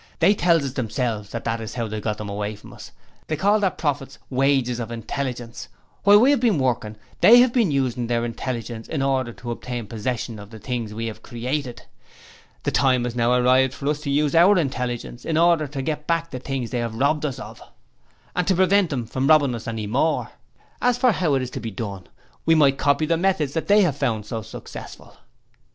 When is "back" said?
16.07-16.31